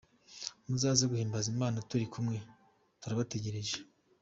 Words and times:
Muzaze 0.67 1.03
duhimbaze 1.11 1.47
Imana 1.55 1.77
turi 1.89 2.05
kumwe, 2.13 2.37
turabategereje. 3.01 3.75